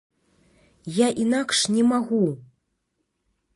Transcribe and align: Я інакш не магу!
Я 0.95 1.07
інакш 1.25 1.59
не 1.77 1.83
магу! 1.91 2.25